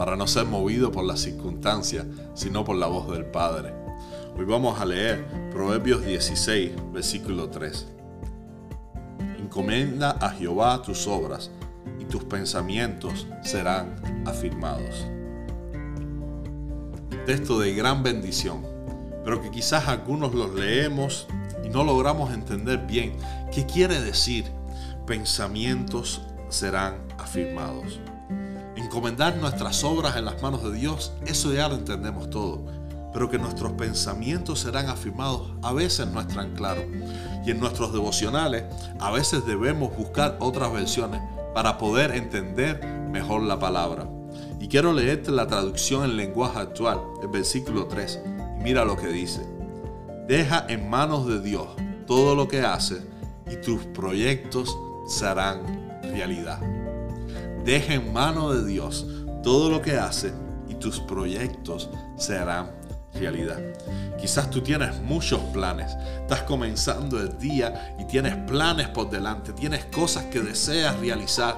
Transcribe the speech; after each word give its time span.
para 0.00 0.16
no 0.16 0.26
ser 0.26 0.46
movido 0.46 0.90
por 0.90 1.04
las 1.04 1.20
circunstancias, 1.20 2.06
sino 2.32 2.64
por 2.64 2.76
la 2.76 2.86
voz 2.86 3.12
del 3.12 3.26
Padre. 3.26 3.74
Hoy 4.34 4.46
vamos 4.46 4.80
a 4.80 4.86
leer 4.86 5.26
Proverbios 5.50 6.02
16, 6.02 6.72
versículo 6.90 7.50
3. 7.50 7.86
Encomienda 9.40 10.12
a 10.12 10.30
Jehová 10.30 10.80
tus 10.80 11.06
obras 11.06 11.50
y 11.98 12.06
tus 12.06 12.24
pensamientos 12.24 13.26
serán 13.42 14.24
afirmados. 14.26 15.06
Texto 17.26 17.58
de 17.58 17.74
gran 17.74 18.02
bendición, 18.02 18.62
pero 19.22 19.42
que 19.42 19.50
quizás 19.50 19.86
algunos 19.86 20.34
los 20.34 20.54
leemos 20.54 21.26
y 21.62 21.68
no 21.68 21.84
logramos 21.84 22.32
entender 22.32 22.86
bien 22.86 23.12
qué 23.52 23.66
quiere 23.66 24.00
decir 24.00 24.46
pensamientos 25.06 26.22
serán 26.48 26.96
afirmados 27.18 28.00
encomendar 28.90 29.36
nuestras 29.36 29.84
obras 29.84 30.16
en 30.16 30.24
las 30.24 30.42
manos 30.42 30.64
de 30.64 30.72
Dios, 30.72 31.12
eso 31.24 31.52
ya 31.52 31.68
lo 31.68 31.76
entendemos 31.76 32.28
todo. 32.28 32.64
Pero 33.12 33.30
que 33.30 33.38
nuestros 33.38 33.70
pensamientos 33.74 34.58
serán 34.58 34.88
afirmados 34.88 35.52
a 35.62 35.72
veces 35.72 36.08
no 36.08 36.20
es 36.20 36.26
tan 36.26 36.56
claro. 36.56 36.82
Y 37.46 37.52
en 37.52 37.60
nuestros 37.60 37.92
devocionales 37.92 38.64
a 38.98 39.12
veces 39.12 39.46
debemos 39.46 39.96
buscar 39.96 40.36
otras 40.40 40.72
versiones 40.72 41.20
para 41.54 41.78
poder 41.78 42.10
entender 42.16 42.84
mejor 42.84 43.42
la 43.42 43.60
palabra. 43.60 44.08
Y 44.58 44.66
quiero 44.66 44.92
leerte 44.92 45.30
la 45.30 45.46
traducción 45.46 46.02
en 46.02 46.16
lenguaje 46.16 46.58
actual, 46.58 47.00
el 47.22 47.28
versículo 47.28 47.86
3. 47.86 48.20
Y 48.58 48.62
mira 48.64 48.84
lo 48.84 48.96
que 48.96 49.06
dice. 49.06 49.46
Deja 50.26 50.66
en 50.68 50.90
manos 50.90 51.28
de 51.28 51.40
Dios 51.40 51.68
todo 52.08 52.34
lo 52.34 52.48
que 52.48 52.62
haces 52.62 53.04
y 53.48 53.54
tus 53.64 53.84
proyectos 53.84 54.76
serán 55.06 56.00
realidad. 56.02 56.79
Deja 57.70 57.94
en 57.94 58.12
mano 58.12 58.52
de 58.52 58.66
Dios 58.66 59.06
todo 59.44 59.70
lo 59.70 59.80
que 59.80 59.96
hace 59.96 60.32
y 60.68 60.74
tus 60.74 60.98
proyectos 60.98 61.88
serán 62.16 62.72
realidad. 63.14 63.60
Quizás 64.20 64.50
tú 64.50 64.60
tienes 64.60 65.00
muchos 65.02 65.38
planes, 65.52 65.92
estás 66.20 66.42
comenzando 66.42 67.20
el 67.20 67.38
día 67.38 67.94
y 68.00 68.08
tienes 68.08 68.34
planes 68.48 68.88
por 68.88 69.08
delante, 69.08 69.52
tienes 69.52 69.84
cosas 69.84 70.24
que 70.24 70.40
deseas 70.40 70.98
realizar. 70.98 71.54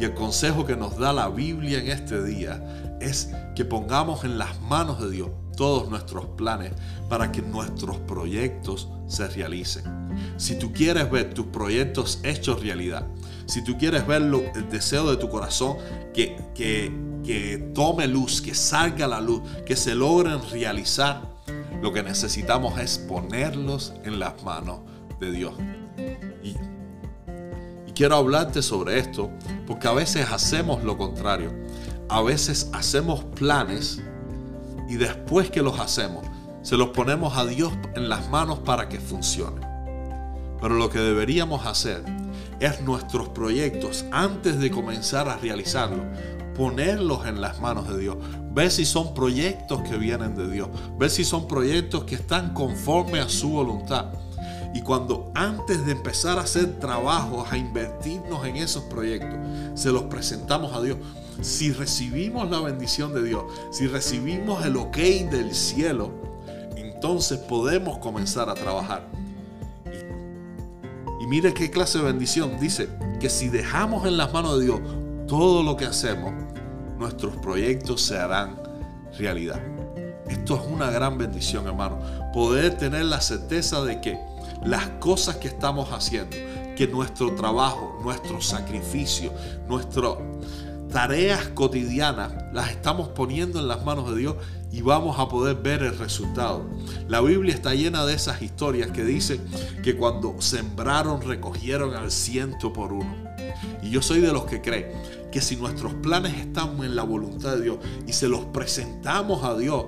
Y 0.00 0.02
el 0.02 0.12
consejo 0.12 0.66
que 0.66 0.74
nos 0.74 0.98
da 0.98 1.12
la 1.12 1.28
Biblia 1.28 1.78
en 1.78 1.88
este 1.88 2.24
día 2.24 2.98
es 3.00 3.30
que 3.54 3.64
pongamos 3.64 4.24
en 4.24 4.38
las 4.38 4.60
manos 4.62 5.00
de 5.00 5.08
Dios 5.08 5.30
todos 5.56 5.88
nuestros 5.88 6.26
planes 6.36 6.72
para 7.08 7.30
que 7.30 7.42
nuestros 7.42 7.98
proyectos 7.98 8.88
se 9.06 9.28
realicen. 9.28 9.84
Si 10.36 10.58
tú 10.58 10.72
quieres 10.72 11.08
ver 11.08 11.32
tus 11.32 11.46
proyectos 11.46 12.18
hechos 12.24 12.60
realidad, 12.60 13.06
si 13.46 13.62
tú 13.62 13.78
quieres 13.78 14.06
ver 14.06 14.22
el 14.22 14.68
deseo 14.68 15.10
de 15.10 15.16
tu 15.16 15.28
corazón 15.28 15.76
que, 16.12 16.36
que, 16.54 17.70
tome 17.74 18.06
luz, 18.06 18.40
que 18.40 18.54
salga 18.54 19.06
la 19.06 19.20
luz, 19.20 19.42
que 19.64 19.76
se 19.76 19.94
logren 19.94 20.40
realizar, 20.50 21.22
lo 21.80 21.92
que 21.92 22.02
necesitamos 22.02 22.78
es 22.80 22.98
ponerlos 22.98 23.92
en 24.04 24.18
las 24.18 24.42
manos 24.42 24.80
de 25.20 25.30
Dios. 25.30 25.54
Y 27.86 27.92
quiero 27.92 28.16
hablarte 28.16 28.62
sobre 28.62 28.98
esto 28.98 29.30
porque 29.66 29.88
a 29.88 29.92
veces 29.92 30.30
hacemos 30.30 30.82
lo 30.82 30.96
contrario. 30.96 31.52
A 32.08 32.22
veces 32.22 32.70
hacemos 32.72 33.24
planes 33.24 34.00
y 34.88 34.94
después 34.94 35.50
que 35.50 35.62
los 35.62 35.78
hacemos, 35.80 36.24
se 36.62 36.76
los 36.76 36.88
ponemos 36.90 37.36
a 37.36 37.44
Dios 37.44 37.72
en 37.94 38.08
las 38.08 38.28
manos 38.30 38.60
para 38.60 38.88
que 38.88 38.98
funcione. 38.98 39.60
Pero 40.60 40.74
lo 40.74 40.88
que 40.88 40.98
deberíamos 40.98 41.66
hacer 41.66 42.04
es 42.60 42.80
nuestros 42.82 43.28
proyectos, 43.30 44.04
antes 44.10 44.58
de 44.58 44.70
comenzar 44.70 45.28
a 45.28 45.36
realizarlos, 45.36 46.00
ponerlos 46.54 47.26
en 47.26 47.40
las 47.40 47.60
manos 47.60 47.88
de 47.88 47.98
Dios. 47.98 48.16
Ver 48.52 48.70
si 48.70 48.84
son 48.84 49.12
proyectos 49.12 49.82
que 49.82 49.98
vienen 49.98 50.34
de 50.34 50.50
Dios. 50.50 50.68
Ver 50.98 51.10
si 51.10 51.24
son 51.24 51.46
proyectos 51.46 52.04
que 52.04 52.14
están 52.14 52.54
conforme 52.54 53.20
a 53.20 53.28
su 53.28 53.50
voluntad. 53.50 54.06
Y 54.74 54.80
cuando 54.82 55.30
antes 55.34 55.84
de 55.86 55.92
empezar 55.92 56.38
a 56.38 56.42
hacer 56.42 56.78
trabajos, 56.78 57.50
a 57.50 57.56
invertirnos 57.56 58.46
en 58.46 58.56
esos 58.56 58.84
proyectos, 58.84 59.38
se 59.74 59.90
los 59.90 60.04
presentamos 60.04 60.74
a 60.74 60.82
Dios. 60.82 60.98
Si 61.42 61.72
recibimos 61.72 62.50
la 62.50 62.60
bendición 62.60 63.12
de 63.12 63.22
Dios, 63.22 63.44
si 63.70 63.86
recibimos 63.86 64.64
el 64.64 64.76
ok 64.76 64.96
del 65.30 65.54
cielo, 65.54 66.10
entonces 66.76 67.38
podemos 67.38 67.98
comenzar 67.98 68.48
a 68.48 68.54
trabajar. 68.54 69.06
Mire 71.26 71.52
qué 71.52 71.72
clase 71.72 71.98
de 71.98 72.04
bendición. 72.04 72.60
Dice 72.60 72.88
que 73.18 73.28
si 73.28 73.48
dejamos 73.48 74.06
en 74.06 74.16
las 74.16 74.32
manos 74.32 74.60
de 74.60 74.66
Dios 74.66 74.80
todo 75.26 75.64
lo 75.64 75.76
que 75.76 75.84
hacemos, 75.84 76.32
nuestros 76.98 77.36
proyectos 77.38 78.02
se 78.02 78.16
harán 78.16 78.62
realidad. 79.18 79.60
Esto 80.28 80.54
es 80.54 80.60
una 80.70 80.88
gran 80.88 81.18
bendición, 81.18 81.66
hermano. 81.66 81.98
Poder 82.32 82.78
tener 82.78 83.06
la 83.06 83.20
certeza 83.20 83.84
de 83.84 84.00
que 84.00 84.16
las 84.64 84.88
cosas 85.00 85.36
que 85.36 85.48
estamos 85.48 85.90
haciendo, 85.90 86.36
que 86.76 86.86
nuestro 86.86 87.34
trabajo, 87.34 87.98
nuestro 88.04 88.40
sacrificio, 88.40 89.32
nuestras 89.66 90.14
tareas 90.88 91.48
cotidianas 91.48 92.32
las 92.52 92.70
estamos 92.70 93.08
poniendo 93.08 93.60
en 93.60 93.68
las 93.68 93.84
manos 93.84 94.10
de 94.10 94.16
Dios 94.16 94.36
y 94.72 94.82
vamos 94.82 95.18
a 95.18 95.28
poder 95.28 95.56
ver 95.56 95.82
el 95.82 95.96
resultado. 95.98 96.64
La 97.08 97.20
Biblia 97.20 97.54
está 97.54 97.74
llena 97.74 98.04
de 98.04 98.14
esas 98.14 98.42
historias 98.42 98.90
que 98.90 99.04
dicen 99.04 99.40
que 99.82 99.96
cuando 99.96 100.40
sembraron 100.40 101.22
recogieron 101.22 101.94
al 101.94 102.10
ciento 102.10 102.72
por 102.72 102.92
uno. 102.92 103.14
Y 103.82 103.90
yo 103.90 104.02
soy 104.02 104.20
de 104.20 104.32
los 104.32 104.44
que 104.44 104.60
creen 104.60 104.90
que 105.30 105.40
si 105.40 105.56
nuestros 105.56 105.94
planes 105.94 106.34
están 106.34 106.82
en 106.82 106.96
la 106.96 107.04
voluntad 107.04 107.56
de 107.56 107.62
Dios 107.62 107.78
y 108.06 108.12
se 108.12 108.28
los 108.28 108.44
presentamos 108.46 109.44
a 109.44 109.56
Dios, 109.56 109.86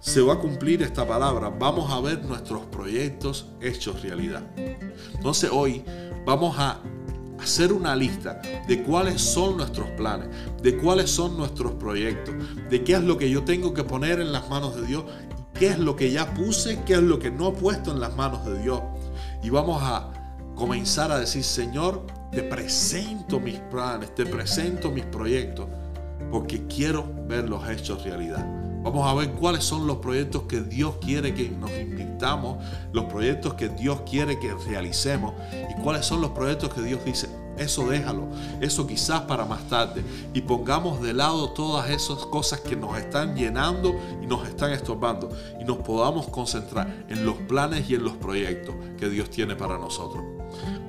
se 0.00 0.20
va 0.20 0.34
a 0.34 0.38
cumplir 0.38 0.82
esta 0.82 1.06
palabra. 1.06 1.50
Vamos 1.50 1.90
a 1.90 2.00
ver 2.00 2.24
nuestros 2.24 2.66
proyectos 2.66 3.46
hechos 3.60 4.02
realidad. 4.02 4.42
Entonces 5.14 5.50
hoy 5.52 5.84
vamos 6.26 6.56
a 6.58 6.80
hacer 7.42 7.72
una 7.72 7.94
lista 7.96 8.40
de 8.66 8.82
cuáles 8.82 9.20
son 9.20 9.56
nuestros 9.56 9.90
planes, 9.90 10.28
de 10.62 10.76
cuáles 10.78 11.10
son 11.10 11.36
nuestros 11.36 11.72
proyectos, 11.72 12.34
de 12.70 12.84
qué 12.84 12.94
es 12.94 13.02
lo 13.02 13.18
que 13.18 13.30
yo 13.30 13.42
tengo 13.42 13.74
que 13.74 13.84
poner 13.84 14.20
en 14.20 14.32
las 14.32 14.48
manos 14.48 14.76
de 14.76 14.86
Dios, 14.86 15.04
qué 15.54 15.68
es 15.68 15.78
lo 15.78 15.96
que 15.96 16.10
ya 16.10 16.32
puse, 16.34 16.80
qué 16.86 16.94
es 16.94 17.02
lo 17.02 17.18
que 17.18 17.30
no 17.30 17.48
he 17.48 17.52
puesto 17.52 17.92
en 17.92 18.00
las 18.00 18.16
manos 18.16 18.44
de 18.44 18.62
Dios. 18.62 18.80
Y 19.42 19.50
vamos 19.50 19.82
a 19.82 20.10
comenzar 20.54 21.10
a 21.10 21.18
decir, 21.18 21.44
Señor, 21.44 22.06
te 22.30 22.42
presento 22.42 23.40
mis 23.40 23.58
planes, 23.58 24.14
te 24.14 24.24
presento 24.24 24.90
mis 24.90 25.04
proyectos, 25.04 25.66
porque 26.30 26.66
quiero 26.66 27.04
verlos 27.26 27.68
hechos 27.68 28.04
realidad. 28.04 28.46
Vamos 28.82 29.08
a 29.08 29.14
ver 29.14 29.30
cuáles 29.32 29.62
son 29.62 29.86
los 29.86 29.98
proyectos 29.98 30.42
que 30.44 30.60
Dios 30.60 30.96
quiere 31.00 31.34
que 31.34 31.48
nos 31.50 31.70
invitamos, 31.70 32.64
los 32.92 33.04
proyectos 33.04 33.54
que 33.54 33.68
Dios 33.68 34.02
quiere 34.08 34.40
que 34.40 34.52
realicemos 34.54 35.34
y 35.70 35.80
cuáles 35.82 36.04
son 36.04 36.20
los 36.20 36.32
proyectos 36.32 36.74
que 36.74 36.82
Dios 36.82 37.04
dice, 37.04 37.28
eso 37.62 37.88
déjalo, 37.88 38.28
eso 38.60 38.86
quizás 38.86 39.22
para 39.22 39.44
más 39.44 39.68
tarde. 39.68 40.02
Y 40.34 40.42
pongamos 40.42 41.00
de 41.02 41.14
lado 41.14 41.50
todas 41.50 41.90
esas 41.90 42.26
cosas 42.26 42.60
que 42.60 42.76
nos 42.76 42.96
están 42.98 43.34
llenando 43.34 43.94
y 44.22 44.26
nos 44.26 44.46
están 44.46 44.72
estorbando 44.72 45.30
y 45.60 45.64
nos 45.64 45.78
podamos 45.78 46.28
concentrar 46.28 47.06
en 47.08 47.24
los 47.24 47.36
planes 47.36 47.88
y 47.88 47.94
en 47.94 48.04
los 48.04 48.14
proyectos 48.14 48.74
que 48.98 49.08
Dios 49.08 49.30
tiene 49.30 49.56
para 49.56 49.78
nosotros. 49.78 50.22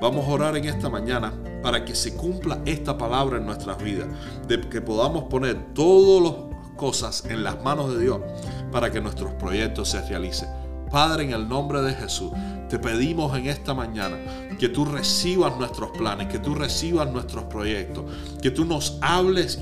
Vamos 0.01 0.27
a 0.27 0.31
orar 0.31 0.57
en 0.57 0.65
esta 0.65 0.89
mañana 0.89 1.33
para 1.61 1.85
que 1.85 1.95
se 1.95 2.15
cumpla 2.15 2.59
esta 2.65 2.97
palabra 2.97 3.37
en 3.37 3.45
nuestras 3.45 3.81
vidas, 3.81 4.07
de 4.47 4.59
que 4.61 4.81
podamos 4.81 5.25
poner 5.25 5.73
todos 5.73 6.21
los 6.21 6.35
cosas 6.75 7.23
en 7.29 7.43
las 7.43 7.63
manos 7.63 7.93
de 7.93 8.01
Dios 8.01 8.19
para 8.71 8.91
que 8.91 8.99
nuestros 8.99 9.33
proyectos 9.33 9.89
se 9.89 10.01
realicen. 10.01 10.62
Padre, 10.93 11.23
en 11.23 11.31
el 11.31 11.49
nombre 11.49 11.81
de 11.81 11.95
Jesús, 11.95 12.31
te 12.69 12.77
pedimos 12.77 13.35
en 13.35 13.47
esta 13.47 13.73
mañana 13.73 14.15
que 14.59 14.69
tú 14.69 14.85
recibas 14.85 15.57
nuestros 15.57 15.89
planes, 15.89 16.27
que 16.27 16.37
tú 16.37 16.53
recibas 16.53 17.11
nuestros 17.11 17.45
proyectos, 17.45 18.03
que 18.43 18.51
tú 18.51 18.63
nos 18.63 18.99
hables 19.01 19.57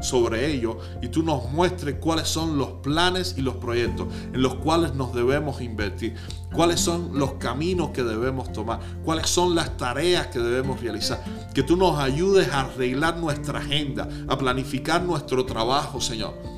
sobre 0.00 0.48
ello 0.48 0.78
y 1.02 1.08
tú 1.08 1.24
nos 1.24 1.50
muestres 1.50 1.96
cuáles 1.96 2.28
son 2.28 2.56
los 2.56 2.68
planes 2.84 3.34
y 3.36 3.42
los 3.42 3.56
proyectos 3.56 4.06
en 4.32 4.40
los 4.40 4.54
cuales 4.54 4.94
nos 4.94 5.12
debemos 5.12 5.60
invertir, 5.60 6.14
cuáles 6.54 6.78
son 6.78 7.18
los 7.18 7.32
caminos 7.32 7.90
que 7.90 8.04
debemos 8.04 8.52
tomar, 8.52 8.78
cuáles 9.04 9.28
son 9.28 9.56
las 9.56 9.76
tareas 9.76 10.28
que 10.28 10.38
debemos 10.38 10.80
realizar. 10.80 11.20
Que 11.52 11.64
tú 11.64 11.76
nos 11.76 11.98
ayudes 11.98 12.48
a 12.52 12.60
arreglar 12.60 13.16
nuestra 13.16 13.58
agenda, 13.58 14.08
a 14.28 14.38
planificar 14.38 15.02
nuestro 15.02 15.44
trabajo, 15.44 16.00
Señor, 16.00 16.55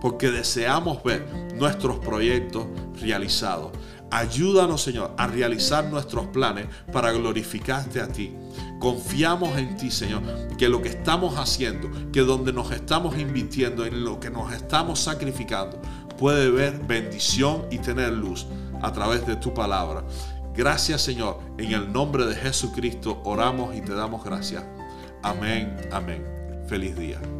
porque 0.00 0.30
deseamos 0.30 1.02
ver 1.02 1.26
nuestros 1.54 1.98
proyectos 1.98 2.66
realizados. 3.00 3.72
Ayúdanos, 4.10 4.82
Señor, 4.82 5.12
a 5.16 5.28
realizar 5.28 5.84
nuestros 5.84 6.26
planes 6.28 6.66
para 6.92 7.12
glorificarte 7.12 8.00
a 8.00 8.08
ti. 8.08 8.34
Confiamos 8.80 9.56
en 9.56 9.76
ti, 9.76 9.90
Señor, 9.90 10.22
que 10.58 10.68
lo 10.68 10.82
que 10.82 10.88
estamos 10.88 11.38
haciendo, 11.38 11.88
que 12.12 12.20
donde 12.20 12.52
nos 12.52 12.72
estamos 12.72 13.16
invirtiendo, 13.18 13.84
en 13.84 14.02
lo 14.02 14.18
que 14.18 14.30
nos 14.30 14.52
estamos 14.52 14.98
sacrificando, 14.98 15.80
puede 16.18 16.50
ver 16.50 16.80
bendición 16.86 17.66
y 17.70 17.78
tener 17.78 18.12
luz 18.12 18.46
a 18.82 18.92
través 18.92 19.24
de 19.26 19.36
tu 19.36 19.54
palabra. 19.54 20.02
Gracias, 20.54 21.02
Señor. 21.02 21.38
En 21.58 21.72
el 21.72 21.92
nombre 21.92 22.26
de 22.26 22.34
Jesucristo 22.34 23.20
oramos 23.24 23.76
y 23.76 23.80
te 23.80 23.94
damos 23.94 24.24
gracias. 24.24 24.64
Amén, 25.22 25.76
amén. 25.92 26.24
Feliz 26.66 26.96
día. 26.96 27.39